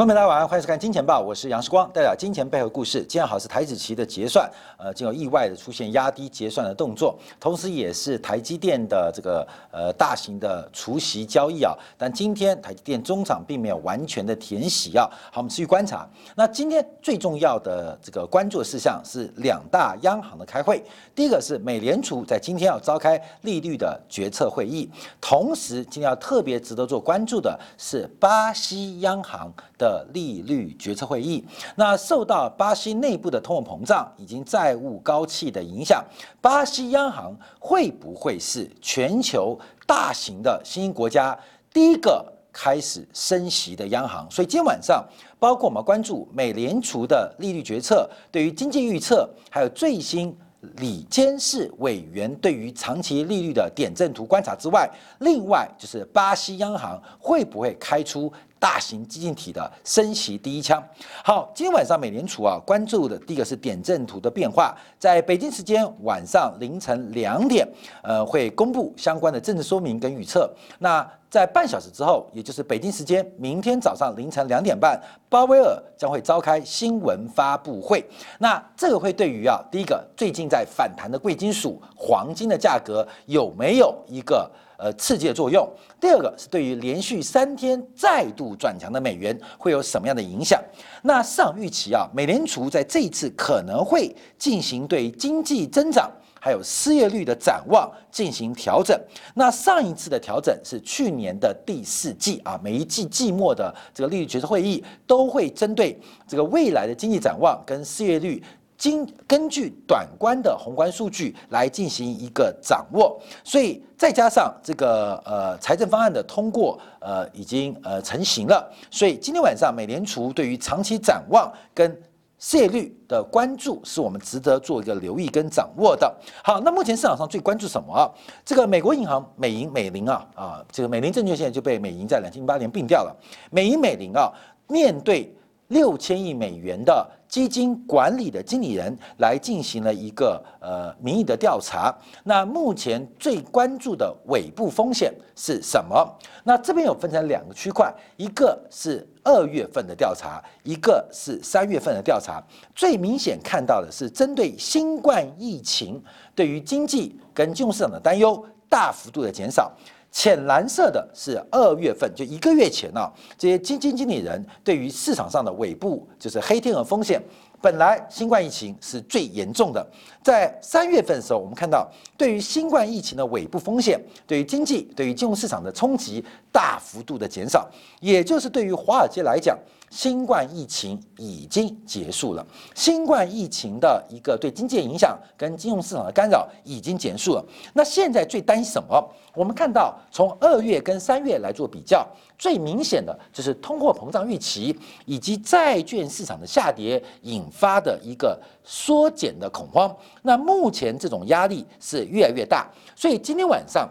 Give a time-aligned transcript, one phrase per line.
[0.00, 3.00] 观众朋友大家晚上欢迎收看《金钱报》，我是杨世光，带来金钱背后故事。
[3.00, 11.76] 今天好是台子期的结算，呃，经有意外的出现压低结算的动作，同时也是台积电的这个呃大型的除息交易啊。
[11.98, 15.06] 但今天台积电中场并没有完全的填息啊。
[15.30, 16.08] 好，我们持续观察。
[16.34, 20.82] 那今天最重要的这个关注事项是两大央行的开会，
[21.14, 29.52] 第一个是美联储在今天要召开利率的决策会议，同时今天要特别值得做关注的是巴西央行。
[29.80, 31.44] 的利率决策会议，
[31.76, 36.04] 那受到巴西内部的通货膨胀以及债务高企的影响，
[36.40, 41.38] 巴西央行会不会是全球大型的新兴国家
[41.72, 44.26] 第一个开始升息的央行？
[44.30, 45.04] 所以今天晚上，
[45.38, 50.36] 包括我们关注美联储的利率决策，对于经济预测，还有最新
[50.76, 58.30] 里监事委员对于长期利率的点阵图观察之外，另外就是巴西央行会不会开出？
[58.60, 60.80] 大型基金体的升息第一枪。
[61.24, 67.66] 好，今天晚上美联储啊关注的第一个是点阵图的变化，在北京时间晚上凌晨两点，
[68.02, 70.48] 呃，会公布相关的政治说明跟预测。
[70.78, 78.04] 那在半小时之后，也就是北京时间明天早上凌晨两点半，鲍威尔将会召开新闻发布会。
[78.38, 84.50] 那这个会对于啊，第一个最近在反弹的贵金属黄金的价格有没有一个？
[84.80, 85.68] 呃，刺激的作用。
[86.00, 90.58] 第二个是对于连续三天再度转强的美元会有什么样的影响？
[91.02, 98.98] 那市场预期啊，美联储在这一次可能会进行对经济增长还有失业率的展望进行调整。
[99.34, 108.42] 那上一次的调整是去年的第四季啊，每一季季末的这个利率决策会议都会针对这个未来的经济展望跟失业率。
[108.80, 121.94] 经根据短观的宏观数据来进行一个掌握，所以再加上这个呃财政方案的通过，呃已经呃成型了，所以今天晚上美联储对于长期展望跟
[122.38, 126.10] 失业率的关注，是我们值得做一个留意跟掌握的。
[126.42, 128.08] 好，那目前市场上最关注什么啊？
[128.46, 133.14] 这个美国银行美银美林啊啊，这个美林证券现在就被美银在两千零八年并掉了。
[133.50, 134.32] 美银美林啊，
[134.68, 135.30] 面对
[135.68, 137.06] 六千亿美元的。
[137.30, 141.96] 基金管理的经理人来进行了一个呃民意的调查。
[142.24, 146.18] 那目前最关注的尾部风险是什么？
[146.42, 152.42] 那这边有分成两个区块，一个是二月份的调查，一个是三月份的调查。
[152.74, 156.02] 最明显看到的是针对新冠疫情
[156.34, 159.70] 对于经济跟金融市场的担忧大幅度的减少。
[160.10, 167.22] 浅蓝色的是二月份，就一个月前呢，这些基金经理人对于市场上的尾部就是黑天鹅风险，
[167.60, 169.86] 本来新冠疫情是最严重的，
[170.22, 177.68] 在三月份的时候，我们看到对于新冠疫情的尾部风险，对于经济、对于金融市场的冲击大幅度的减少，
[178.00, 179.58] 也就是对于华尔街来讲。
[179.90, 187.44] 新冠疫情已经结束了，新冠疫情的一个对经济影响跟金融市场的干扰已经结束了。
[187.72, 189.12] 那现在最担心什么？
[189.34, 192.06] 我们看到从二月跟三月来做比较，
[192.40, 194.74] 最明显的就是通货膨胀预期
[195.04, 199.94] 以及债券市场的下跌引发的一个缩减的恐慌。
[200.22, 203.86] 那目前这种压力是越来越大，所以今天晚上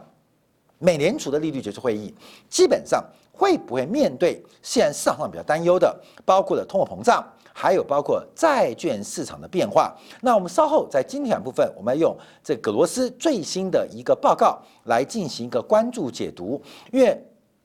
[0.79, 2.13] 美联储的利率决策会议
[2.49, 3.01] 基本上。
[3.31, 9.95] 会不会面对现在市场上比较担忧的，包括了通货膨胀，还有包括债券市场的变化？
[10.19, 16.61] 那我们稍后在今天部分，我们用这葛罗斯最新的一个报告来进行一个关注解读，
[16.91, 17.17] 因为。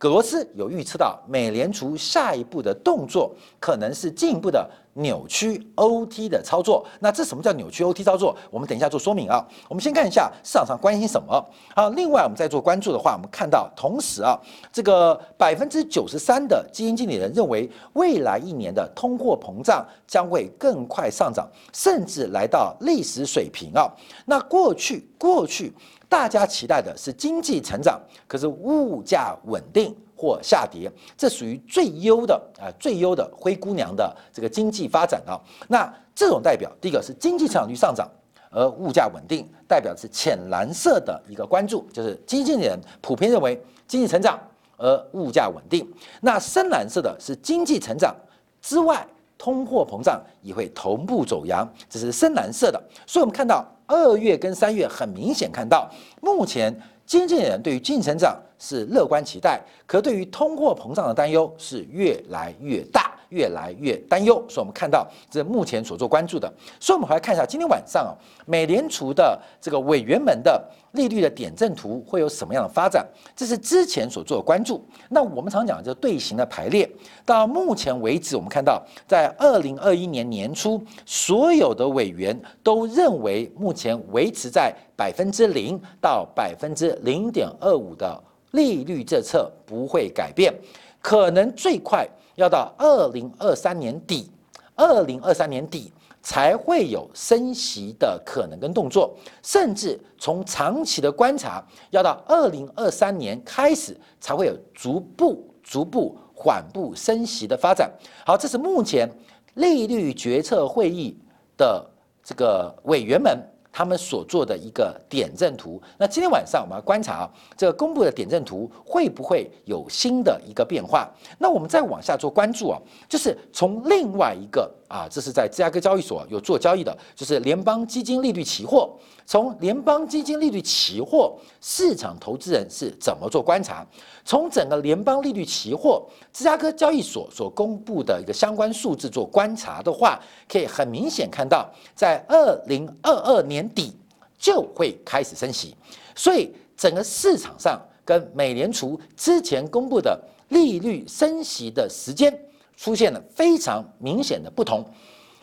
[0.05, 6.85] 格罗斯有预测到，美联储下一步的动作可能是进一步的扭曲 OT 的操作。
[7.01, 8.37] 那这什么叫扭曲 OT 操作？
[8.51, 9.47] 我们等一下做说明啊。
[9.69, 11.45] 我们先看一下市场上关心什么
[11.75, 11.91] 好。
[11.91, 14.39] 另外，我们在做关注的话，我们看到同时啊，
[14.73, 23.91] 这个百分之九十三的基金经理人认为，未来一年的通货膨胀将会更快上涨，甚至来到历史水平啊。
[24.25, 25.73] 那过去过去。
[26.07, 35.41] 大家期待的是经济成长，可是物价稳定或下跌，这属于最优的啊，最优的灰姑娘的这个经济发展啊。
[35.69, 38.09] 那这种代表，第一个是经济成长率上涨，
[38.51, 44.39] 而物价稳定，代表是浅蓝色的一个关注，就是基金人普遍认为经济成长
[44.77, 45.87] 而物价稳定。
[46.21, 48.15] 那深蓝色的是经济成长
[48.63, 49.07] 之外，
[49.37, 52.83] 通货膨胀也会同步走扬，这是深蓝色的。
[53.07, 53.65] 所以我们看到。
[53.87, 55.87] 二月跟三月很明显看到，
[56.23, 56.75] 目前
[57.05, 58.35] 经纪人对于经济成长
[58.65, 63.13] 是乐观期待，可对于通货膨胀的担忧是越来越大。
[63.31, 64.37] 越来越担忧。
[64.49, 66.53] 所以，我们看到这目前所做关注的。
[66.79, 68.15] 所以，我们回来看一下今天晚上啊，
[68.47, 70.63] 美联储的这个委员们的
[70.93, 73.05] 利率的点阵图会有什么样的发展？
[73.35, 74.87] 这是之前所做的关注。
[75.09, 76.89] 那我们常讲这队形的排列，
[77.25, 88.23] 到目前为止，我们看到在二零二一年年初，所有的委员都认为目前维持在百分之零到百分之零点二五的
[88.55, 90.55] 利率政策不会改变，
[91.03, 94.31] 可能最快要到二零二三年底，
[94.75, 95.93] 二零二三年底
[96.23, 107.91] 才会有升息的可能跟动作，甚至从长期的观察，要到二零二三年开始才会有逐步、逐步缓步升息的发展。
[108.25, 109.09] 好，这是目前
[109.55, 111.17] 利率决策会议
[111.57, 111.85] 的
[112.23, 113.37] 这个委员们。
[113.77, 121.11] 他们所做的一个点阵图，那今天晚上我们要观察啊，这个公布的点阵图会不会有新的一个变化？
[121.41, 128.89] 那我们再往下做关注啊，就是从另外一个啊，这是在芝加哥交易所有做交易的，就是联邦基金利率期货。
[129.27, 133.85] 从联邦基金利率期货市场投资人是怎么做观察？
[134.25, 143.93] 从整个联邦利率期货芝加哥交易所所公布的一个相关数字做观察的话，可以很明显看到，在二零二二年底
[144.39, 145.75] 就会开始升息，
[146.15, 150.17] 所以整个市场上跟美联储之前公布的
[150.51, 152.33] 利率升息的时间
[152.77, 154.85] 出现了非常明显的不同。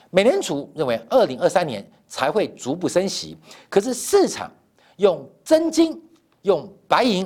[0.09, 1.85] 美联储认为二零二三年。
[2.11, 3.37] 才会逐步升息，
[3.69, 4.51] 可是市场
[4.97, 5.97] 用真金、
[6.41, 7.25] 用白银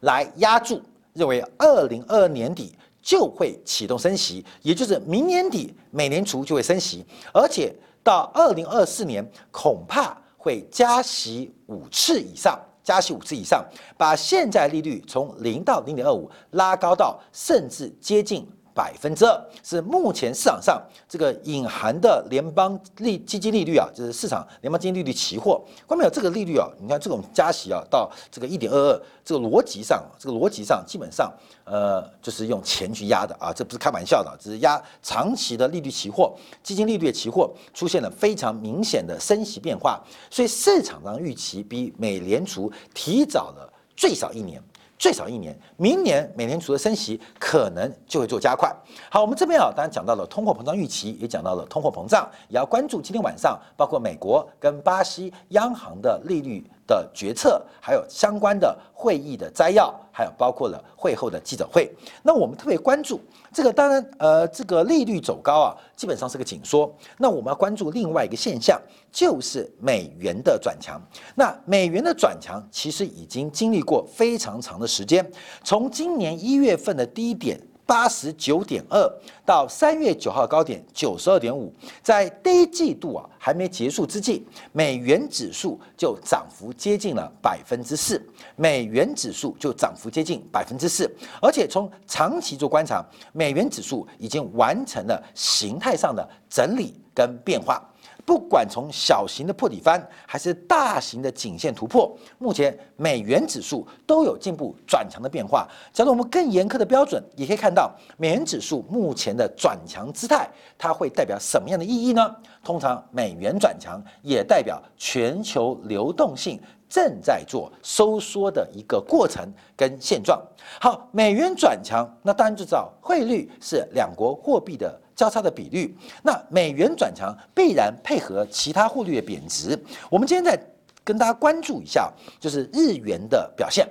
[0.00, 0.80] 来压住，
[1.12, 7.04] 认为二零二二年底就会启动升息，也就是明年底美联储就会升息，
[7.34, 7.70] 而且
[8.02, 13.62] 到二零二四年恐怕会加息五次以上，加息五次以上，
[13.98, 18.48] 把现在利率从零到零点二五拉高到甚至接近。
[18.74, 26.68] 百分之二是目前市场上这个隐含的联邦利基金利率啊，就是市场联邦基金利率期货，关没有这个利率啊？
[26.80, 31.30] 你看这种加息啊，到这个一点二二，这个逻辑上，这个逻辑上基本上
[31.64, 44.62] 呃就是用钱去压的啊，这不是开玩笑的，只是压长期的利率期货，基金利率的期货出现了非常明显的升息变化，所以市场上预期比美联储提早了最少一年。
[45.02, 48.72] 最少一年，明年美联储的升息可能就会做加快。
[49.10, 56.64] 好，我们这边啊，当然讲到了通货膨胀预期，也讲到了通货膨胀，也要关注今天晚上包括美国跟巴西央行的利率。
[56.86, 61.90] 的决策，还有相关的会议的摘要，还有包括了会后的记者会。
[62.22, 63.20] 那我们特别关注
[63.52, 66.92] 这个，当然，呃，这个利率走高啊，基本上是个紧缩。
[67.18, 68.80] 那我们要关注另外一个现象，
[69.10, 71.00] 就是美元的转强。
[71.34, 75.28] 那美元的转强其实已经经历过非常长的时间，
[75.64, 77.60] 从今年一月份的低点。
[77.84, 88.24] 八十九点二到三月九号高点九十二点五，在第一季度啊还没结束之际，美元指数就涨幅接近了百分之四，
[88.56, 97.86] 美元指数就涨幅接近百分之四，而且从长期做观察，美元指数已经完成了形态上的整理跟变化。
[98.24, 105.66] 不管从小型的破底翻，还是大型的颈线突破，目前美元指数都有进步转强的变化。
[105.92, 112.34] 假如我们更严苛的标准，也可以看到美元指数目前的转强姿态，它会代表什么样的意义呢？
[112.62, 120.40] 通常美元转强也代表全球流动性正在做收缩的一个过程跟现状。
[120.80, 125.01] 好，美元转强，那当然就知道汇率是两国货币的。
[125.22, 129.78] 交叉的比率，那美元转强必然配合其他汇率的贬值。
[130.10, 130.60] 我们今天再
[131.04, 133.88] 跟大家关注一下，就是日元的表现。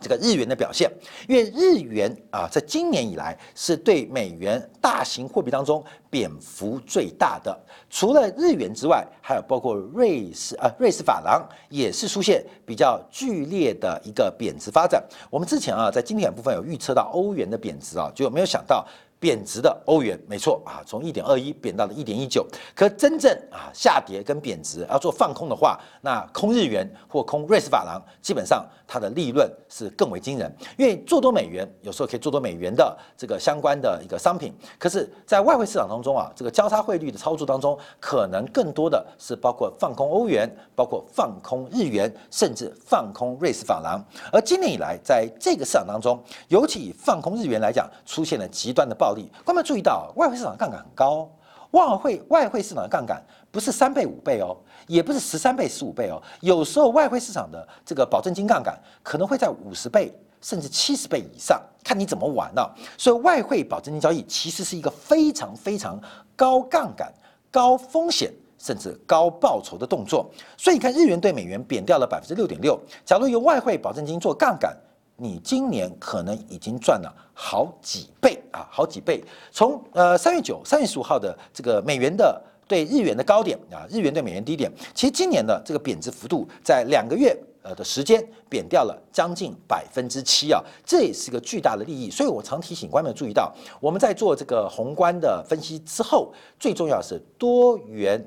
[0.00, 0.90] 这个日元的表现，
[1.28, 7.56] 因为日元啊，在今年以来是对美元大型货币当中贬幅最大的。
[7.88, 15.00] 除了日元之外，还有包括瑞士啊，瑞士法郎也是出现比较剧烈的一个贬值发展。
[15.30, 18.84] 我们之前啊，在经典部分有预测到欧元的贬值啊，就没有想到。
[19.20, 22.46] 贬值的欧元，没错啊，从一点二一贬到了一点一九。
[22.74, 30.48] 可真正啊下跌跟贬值要做放空的话，那空日元或空瑞士法郎，基本上它的利润是更为惊人。
[30.76, 44.00] 因为做多美元有时候可以做多美元的这个相关的一个商品，可是，在外汇市场当中啊，这个交叉汇率的操作当中，可能更多的是包括放空欧元，包括放空日元，甚至放空瑞士法郎。
[44.32, 49.07] 而今年以来，在这个市场当中，尤其以放空日元来讲，出现了极端的暴。
[49.08, 51.26] 暴利，观众注意到，外汇市场杠杆很高，
[51.70, 54.54] 外汇外汇市场的杠杆不是三倍五倍哦，
[54.86, 60.12] 也不是十三倍十五倍哦，有时候外汇市场的这个保证金杠杆可能会在五十倍
[60.42, 62.74] 甚至七十倍以上，看你怎么玩了。
[62.98, 65.98] 所以外汇保证金交易其实是一个非常非常
[66.36, 67.10] 高杠杆、
[67.50, 70.30] 高风险甚至高报酬的动作。
[70.58, 72.78] 所以你看，日元对美元贬掉了百分之六点六。
[73.06, 74.76] 假如由外汇保证金做杠杆，
[75.16, 79.22] 你今年可能已经赚了好几倍啊，好几倍。
[79.50, 87.36] 从呃三月九、三月十五号的这个美元的对日元的高点啊，日元对美元低点，其实今年的这个贬值幅度在两个月。
[87.60, 92.08] 呃的时间贬掉了将近百分之七啊，这也是个巨大的利益。
[92.08, 98.24] 所以我常提醒观众注意到，我们在做这个宏观的分析之后，最重要是多元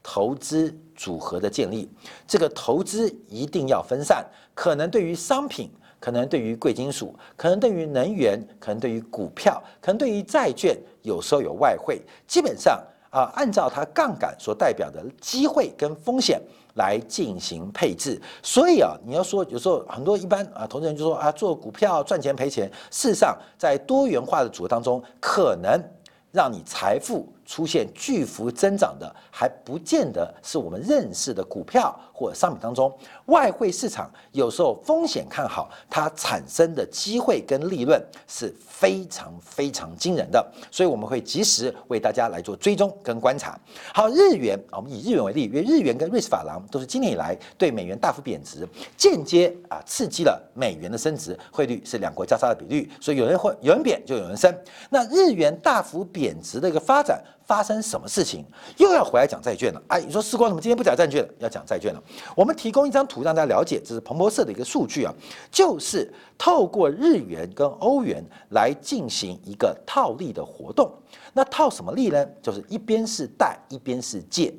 [0.00, 1.90] 投资组合的建立。
[2.28, 5.68] 这个投资一定要分散，可能对于商品，
[6.04, 11.98] 可能对于贵金属，可能对于能源，可能对于股票，可能对于债券，有时候有外汇。
[12.26, 16.38] 基本上啊，按照它杠杆所代表的机会跟风险。
[16.74, 22.68] 来进行配置，所以啊，你要说有时候很多一般啊，投资人就说啊，做股票赚钱赔钱。
[22.90, 25.80] 事实上，在多元化的组合当中，可能
[26.32, 27.32] 让你财富。
[27.44, 32.92] 出现巨幅增长的，还不见得是我们认识的股票或商品当中。
[33.26, 43.58] 外汇市场有时候风险看好，它产生的机会跟利润是非常非常惊人的，所以我们会及时为大家来做追踪跟观察。
[43.92, 54.54] 好，日元啊，我们以日元为例，因为日元跟瑞士法郎都是今年以来对美元大幅贬值，间接啊刺激了美元的升值，汇率是两国交叉的比率，所以有人会有人贬就有人升。
[54.90, 57.22] 那日元大幅贬值的一个发展。
[57.46, 58.44] 发生什么事情
[58.78, 59.82] 又要回来讲债券了？
[59.88, 61.28] 哎，你说时光怎么今天不讲债券了？
[61.38, 62.02] 要讲债券了。
[62.34, 65.12] 我们提供一张图让大家了解，这是彭博社的一个数据啊，
[65.50, 70.90] 就是透过日元跟欧元来进行一个套利的活动。
[71.32, 72.26] 那套什么利呢？
[72.42, 74.54] 就是一边是贷，一边是借。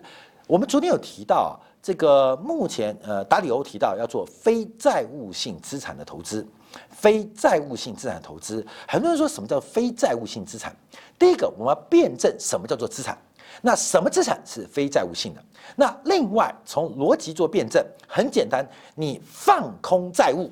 [0.48, 6.46] 我们昨天有提到啊，这个目前呃达里欧提到要做非债务性资产的投资。
[6.89, 10.75] 非债务性资产投资，很多人说什么叫非债务性资产？
[11.17, 13.17] 第一个，我们要辩证什么叫做资产？
[13.62, 15.44] 那什么资产是非债务性的？
[15.75, 18.65] 那另外从逻辑做辩证，很简单，
[18.96, 20.51] 你放空债务，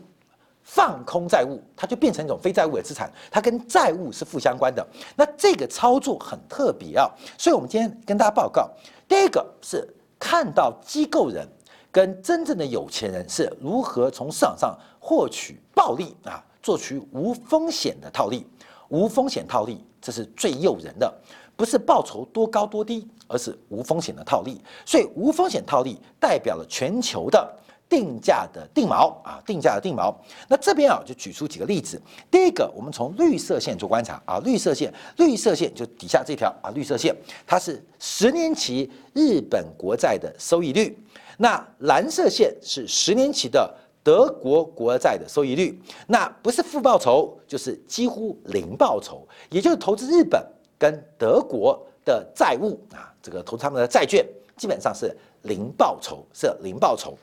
[0.63, 4.85] 放空债务，它就变成一种非债务的资产，它跟债务是负相关的。
[5.15, 8.69] 那这个操作很特别啊，所以我们今天跟大家报告，
[9.07, 9.87] 第一个是
[10.19, 11.47] 看到机构人。
[11.91, 14.75] 跟真正的有钱人是如何从市场上
[15.05, 18.48] 获取暴利啊，做出无风险的套利，
[18.88, 21.13] 无风险套利，这是最诱人的，
[21.57, 24.62] 不是报酬多高多低，而是无风险的套利。
[24.86, 27.53] 所以无风险套利代表了全球的
[27.89, 30.15] 定价的定锚啊，定价的定锚。
[30.48, 37.13] 那这边啊就举出几个例子，第一个，我们从绿色线做观察啊，绿色线，绿色线就底下这条啊，绿色线，
[37.45, 40.98] 它是十年期日本国债的收益率。
[41.36, 50.45] 那蓝色线是十年期的德国国债的收益率，那不是负报酬，就是几乎零报酬，也就是投资日本
[50.77, 54.25] 跟德国的债务啊，这个投资他们的债券
[54.57, 57.17] 基本上是零报酬，是零报酬。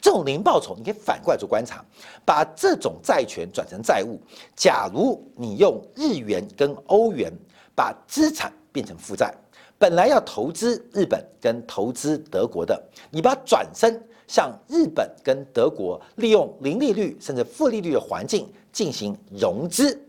[0.00, 1.84] 这种零报酬，你可以反过来做观察，
[2.24, 4.20] 把这种债权转成债务。
[4.56, 7.32] 假如你用日元跟欧元
[7.74, 9.32] 把资产变成负债。
[9.78, 12.80] 本来要投资日本跟投资德国的，
[13.10, 20.00] 你把它转身向日本跟德国，利用零利率甚至负利率的环境进行融资，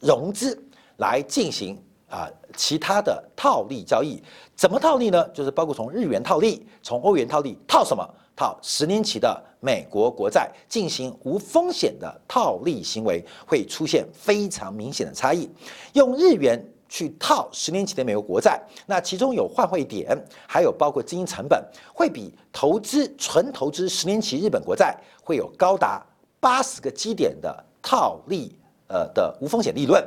[0.00, 0.56] 融资
[0.96, 1.76] 来进行
[2.08, 4.22] 啊其他的套利交易。
[4.54, 5.28] 怎么套利呢？
[5.30, 8.08] 就是包括从日元套利，从欧元套利，套什么？
[8.34, 15.50] 套十年期的美国国债，进行无风险的套利行为，会出现非常明显的差异。
[15.92, 16.62] 用日元。
[16.88, 20.16] 去套十年期的美国国债，那其中有换汇点，
[20.46, 21.62] 还有包括资金成本，
[21.92, 26.00] 会比投资纯投资十年期日本国债会有高达
[26.38, 28.56] 八十个基点的套利，
[28.88, 30.02] 呃的无风险利润。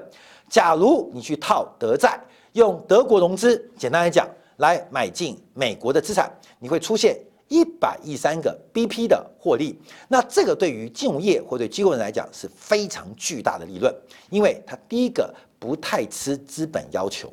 [0.48, 2.20] 假如你去套德债，
[2.54, 7.20] 用德国融资，简单来讲，来买进美国的资产，你会出现
[7.50, 9.78] 一百亿三个 BP 的获利。
[10.08, 13.94] 那这个对于金融业或对机构人来讲是非常巨大的利润，
[14.30, 15.34] 因为它第一个。
[15.60, 17.32] 不太吃资本要求，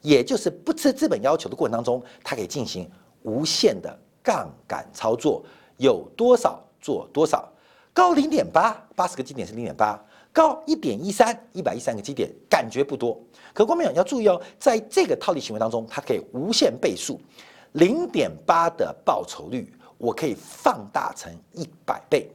[0.00, 2.88] 也就是不吃资本要求的过程当中，它可以进行
[3.22, 5.44] 无限的杠杆操作，
[5.76, 7.46] 有多少做多少。
[7.92, 10.00] 高零点八，八十个基点是零点八，
[10.32, 13.20] 高一点一三，一百一三个基点，感觉不多。
[13.52, 17.20] 可观众朋友要注意哦，在这个套利行为当中，它可以无限倍数，
[17.72, 22.30] 零点八的报酬率，我可以放大成一百倍，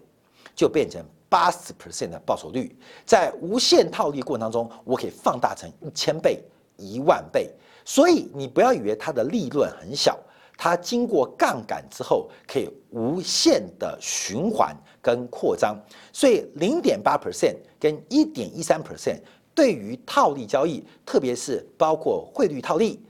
[0.56, 1.04] 就变成。
[1.30, 6.44] 八十 percent 的报酬率，在无限套利过程当中，我可以放大成一千倍、
[6.76, 7.50] 一万倍。
[7.86, 10.20] 所以你不要以为它的利润很小，
[10.58, 15.80] 它经过杠杆之后，可以无限的循环跟扩张，
[16.12, 19.20] 所以零点八 percent 跟一点一三 percent
[19.56, 23.04] 对于套利交易，特别是包括汇率套利、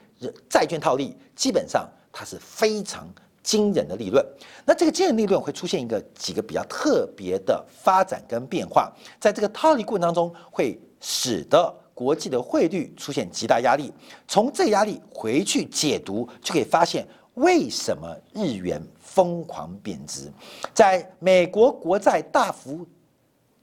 [0.50, 3.08] 债券套利，基本上它是非常
[3.44, 4.26] 惊人的利润。
[4.66, 13.94] 那这个惊人利润会出现一个几个比较特别的发展跟变化，在这个套利过程当中，会使得国际的汇率出现极大压力。
[14.28, 20.32] 从这个压力回去解读，就可以发现为什么日元疯狂贬值，
[20.74, 22.86] 在美国国债大幅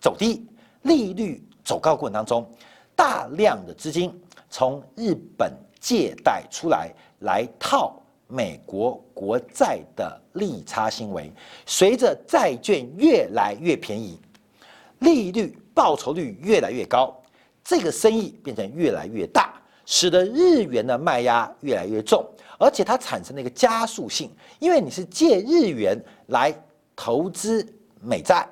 [0.01, 0.47] 走低、
[0.83, 2.47] 利率走高过程当中。
[2.95, 4.11] 大量的资金
[4.49, 11.33] 从日本借贷出来，来套美国国债的利差行为。
[11.65, 14.19] 随着债券越来越便宜，
[15.01, 17.15] 利率报酬率越来越高，
[17.63, 22.25] 这个生意变成越来越大，使得日元的卖压越来越重，
[22.59, 25.97] 而且它产生了一个加速性，因为你是借日元
[26.29, 26.55] 来
[26.95, 27.67] 投资
[28.01, 28.49] 美债。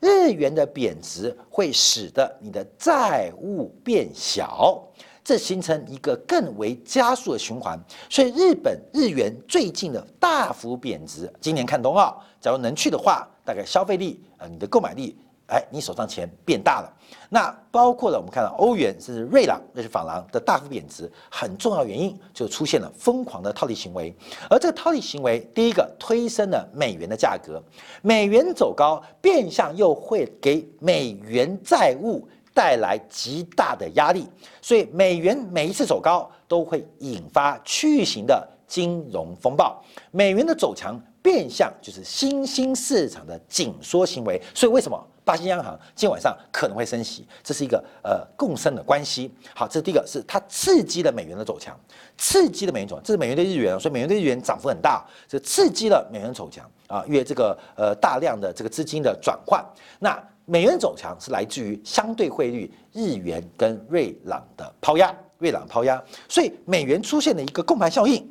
[0.00, 4.86] 日元的贬值会使得你的债务变小，
[5.24, 7.76] 这形成一个更为加速的循环。
[8.10, 15.16] 所以日本日元最近的大幅贬值，今年看冬奥，假如能去的话，大概消费力啊，你的购买力。
[15.48, 16.90] 哎，你手上钱变大了，
[17.28, 24.12] 那包括了我们看到欧元甚至瑞郎、瑞士法郎的大幅贬值，很重要原因就出现了疯狂的套利行为，
[24.48, 27.62] 而这个套利行为，第一个推升了美元的价格，
[28.00, 34.26] 美元走高，变相又会给美元债务带来极大的压力，
[34.62, 39.82] 所以美元每一次走高都会引发区域型的金融风暴，
[40.12, 45.06] 美元的走强变相就是新兴市场的紧缩行为，所以为什么？
[45.26, 49.34] 巴西央行今天晚上可能会升息，这是一个呃共生的关系。
[49.54, 51.74] 好，这是第一个，是它刺激了美元的走强，
[52.18, 53.02] 刺激了美元走强。
[53.02, 59.64] 这是美元对日元，所以美元对日元涨幅很大，这刺激了美元走强啊，因为这个呃大量的这个资金的转换。
[59.98, 68.30] 那美元走强是来自于相对汇率日元跟瑞郎的抛压，瑞郎抛压，所以美元出现了一个供盘效应。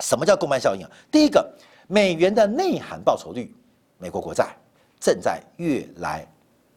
[0.00, 0.90] 什么叫供盘效应啊？
[1.10, 1.48] 第一个，
[1.88, 3.54] 美元的内涵报酬率，
[3.98, 4.56] 美国国债。
[5.00, 6.24] 正在越来，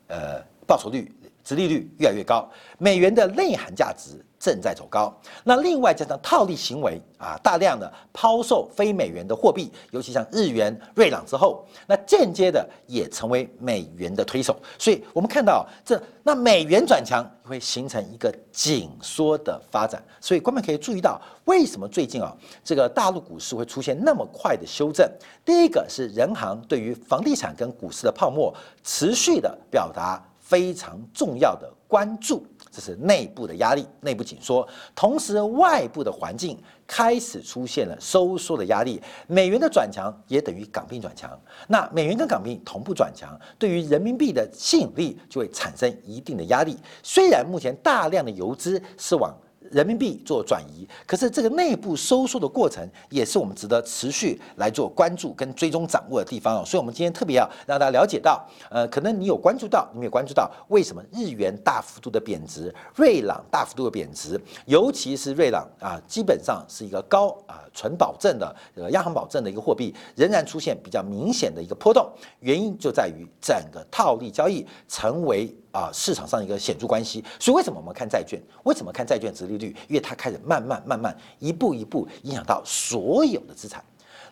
[0.08, 1.12] 呃，报酬率、
[1.44, 2.50] 殖利率越来越高，
[2.80, 5.12] 美元的内涵价值正在走高。
[5.44, 14.56] 那另外加上套利行为啊，大量的抛售非美元的货币，尤其像日元、瑞郎之后，那间接的也成为美元的推手。
[14.78, 20.04] 所以我们看到这，那美元转强会形成一个紧缩的发展。
[20.22, 22.32] 所以观众可以注意到，为什么最近啊，
[22.64, 25.10] 这个大陆股市会出现那么快的修正？
[25.44, 28.54] 第一个是人行对于房地产跟股市的泡沫
[28.84, 39.02] 持续的表达非常重要的关注，这是内部的压力、内部紧缩，同时外部的环境开始出现了收缩的压力。
[39.28, 46.76] 美元的转强也等于港币转强，那美元跟港币同步转强，对于人民币的吸引力就会产生一定的压力。
[47.02, 49.34] 虽然目前大量的游资是往
[49.72, 56.64] 人民币做转移，可是这个内部收缩的过程也是我们值得持续来做关注跟追踪掌握的地方哦。
[56.66, 75.54] 所以，我们今天特别要让大家了解到，呃，可能你有关注到，你没有关注到为什么日元大幅度的贬值，瑞郎大幅度的贬值，尤其是瑞郎啊，基本上是一个高啊纯保证的呃央行保证的一个货币，仍然出现比较明显的一个波动，原因就在于整个套利交易成为。
[75.76, 78.42] 啊，市场上一个显著关系，所以为什么我们看债券？
[78.64, 79.76] 为什么看债券值利率？
[79.90, 83.84] 因为它开始慢慢、慢慢、一步一步影响到所有的资产。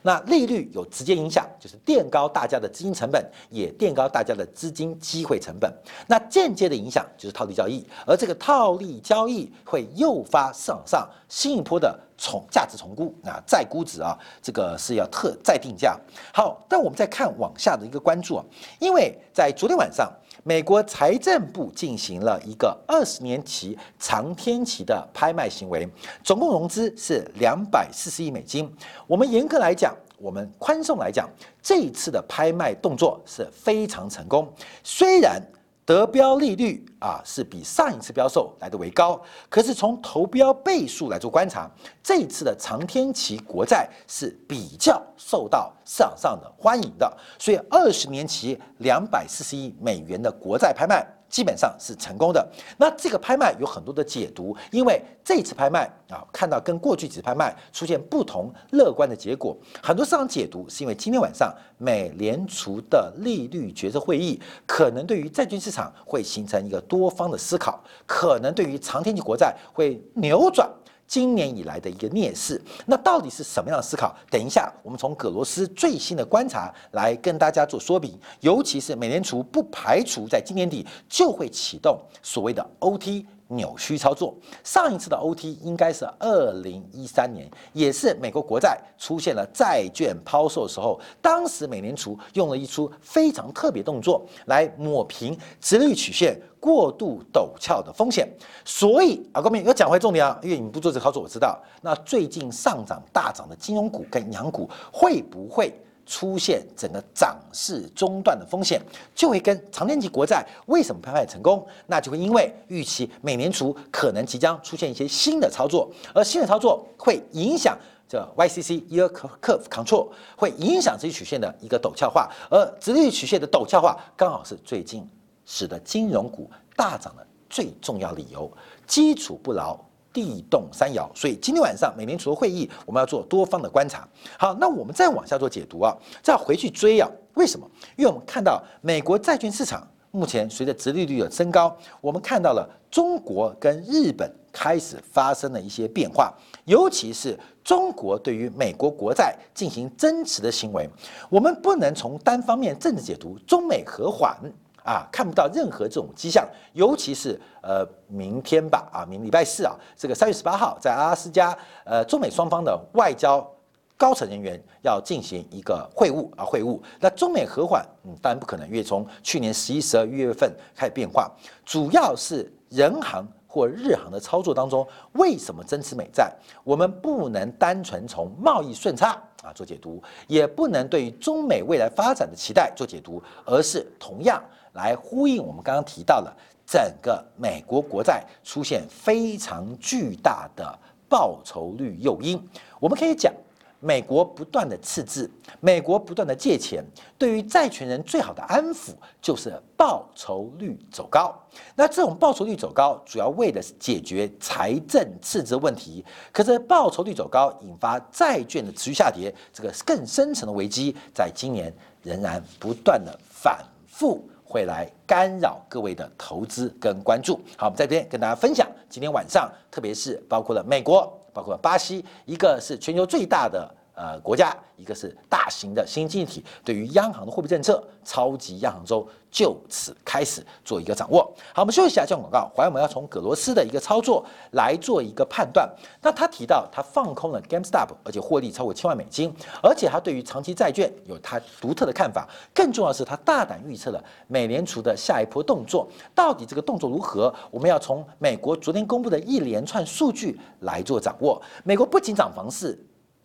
[0.06, 5.70] 那利率有直接影响，就是垫高大家的资金成本，也垫高大家的资金机会成本。
[6.08, 16.00] 那间接的影响就是套利交易，而这个套利交易会诱发市场上新一波的重价值重估啊，再估值啊，这个是要特再定价。
[16.34, 18.46] 好，但我们再看往下的一个关注啊，
[18.80, 20.10] 因为在昨天晚上。
[20.44, 25.88] 美国财政部进行了一个二十年期长天期的拍卖行为，
[26.24, 28.70] 总共融资是两百四十亿美金。
[29.08, 31.30] 我们严格来讲，我们宽松来讲，
[31.62, 34.52] 这一次的拍卖动作是非常成功。
[34.84, 35.42] 虽然。
[35.86, 41.70] 得标利率啊是比上一次标售来的为高，可是从投标倍数来做观察，
[42.02, 51.06] 这一次的长天期国债是比较受到市场上的欢迎的，所以二十年期两百四十亿美元的国债拍卖。
[51.34, 52.48] 基本上是成功的。
[52.78, 59.58] 那这个拍卖有很多的解读，因为这次拍卖啊，看到跟过去几次拍卖出现不同乐观的结果。
[59.82, 70.70] 很多市场解读是因为今天晚上美联储的利率决策会议，可能对于债券市场会形成一个多方的思考，可能对于长天期国债会扭转
[71.14, 72.60] 今年以来的一个劣势。
[72.88, 74.16] 那到底是什么样的思考？
[74.32, 78.20] 等一下，我们从葛罗斯最新的观察来跟大家做说明。
[78.40, 83.24] 尤其是美联储不排除在今年底就会启动所谓的 OT。
[83.50, 98.28] 扭曲操作，上一次的 OT 应该是二零一三年，也是美国国债出现了债券抛售的时候，当时美联储用了一出非常特别动作来抹平直率曲线过度陡峭的风险。
[98.66, 101.62] 所以啊，各位要讲回重点啊，因为你不做这操作，我知道。
[101.82, 105.74] 那最近上涨大涨的金融股跟银行股会不会？
[106.06, 108.82] 出现整个涨势中断的风险，
[109.16, 111.66] 就会跟长天期国债为什么拍卖成功？
[111.88, 125.08] 那就会因为预期美联储可能即将出现一些新的操作，而新的操作会影响这 YCC Yield Curve Control，会影响这些曲线的一个陡峭化，而直率曲线的陡峭化刚好是最近
[125.46, 128.52] 使得金融股大涨的最重要理由，
[128.86, 129.80] 基础不牢。
[130.14, 134.08] 地动山摇，所以今天晚上美联储的会议，我们要做多方的观察。
[134.38, 137.68] 好，那我们再往下做解读啊，再回去追啊，为什么？
[137.98, 146.32] 因为我们看到美国债券市场目前随着殖利率的升高，我们看到了中国跟日本开始发生了一些变化，
[146.66, 150.88] 尤其是中国对于美国国债进行增持的行为，
[151.30, 154.38] 我们不能从单方面政治解读中美和缓。
[154.84, 163.50] 啊，看不到任何这种迹象，尤其是呃，明天吧，啊，明礼拜四啊，这个三月十八号，在阿拉斯加，呃，中美双方的外交
[163.96, 166.78] 高层人员要进行一个会晤啊，会晤。
[167.00, 171.32] 那中美和缓，嗯，当然不可能，因为从去年十一、十二月份开始变化，
[171.64, 176.30] 主要是人行或日行的操作当中，为什么增持美债？
[176.66, 184.44] 我们不能单纯从贸易顺差啊做解读，也不能对于中美未来发展的期待做解读，而是同样。
[184.74, 186.32] 来呼应我们刚刚提到的
[186.66, 192.42] 整个美国国债出现非常巨大的报酬率诱因，
[192.80, 193.32] 我们可以讲，
[193.80, 196.84] 美国不断的赤字，美国不断的借钱，
[197.18, 201.38] 对于债权人最好的安抚就是报酬率走高。
[201.76, 206.04] 那这种报酬率走高，主要为的是解决财政赤字问题。
[206.32, 214.28] 可是报酬率走高，引发债券的持续下跌，这个更深层的危机，在今年仍然不断的反复。
[214.54, 217.42] 会来干扰各位的投资跟关注。
[217.58, 223.68] 好，我们在这边跟大家分享，今天晚上，特别是包括了美国，包括巴西，一个是全球最大的。
[223.96, 231.32] 呃，国家一个是大型的新经济体，对于央行的货币政策，超级央行周就此开始做一个掌握。
[231.54, 232.50] 好，我们休息一下，接广告。
[232.56, 235.70] 回来我们要从葛罗斯的一个操作来做一个判断。
[236.02, 242.28] 那他提到他放空了 GameStop，而且获利超过千万美金，而且他对于长期债券有他独特的看法。
[242.52, 245.88] 更重要的是，他大胆预测了美联储的下一波动作。
[246.16, 247.32] 到底这个动作如何？
[247.52, 251.40] 我们要从美国昨天公布的一连串数据来做掌握。
[251.64, 252.76] 美国不仅涨房市。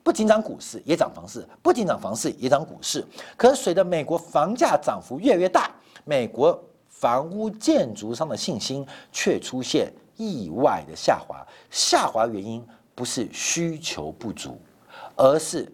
[0.08, 3.04] 不仅涨股市，也涨房市；不仅涨房市，也涨股市。
[3.36, 5.70] 可随着美国房价涨幅越来越大，
[6.06, 11.46] 美国房屋建筑商的信心却出现意外的下滑。
[11.70, 14.58] 下滑原因不是需求不足，
[15.14, 15.70] 而是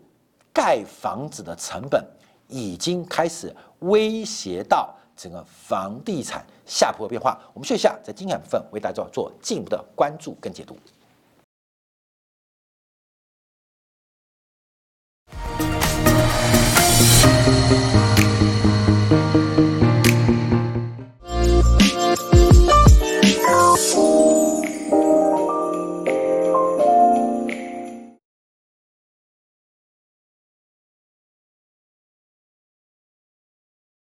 [0.52, 2.04] 盖房子的成本
[2.48, 7.38] 已经开始威胁到整个房地产下坡变化。
[7.52, 10.76] 我们休息一下，在精彩部分为大家做进一步的关注跟解读。